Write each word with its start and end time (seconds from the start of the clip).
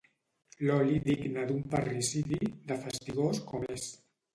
L'oli 0.67 0.97
digne 1.09 1.45
d'un 1.53 1.61
parricidi, 1.75 2.43
de 2.73 2.83
fastigós 2.89 3.47
com 3.53 3.73
és. 3.79 3.91